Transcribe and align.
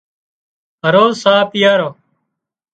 هروز 0.85 1.13
ساهَه 1.23 1.43
پيئارو 1.51 1.89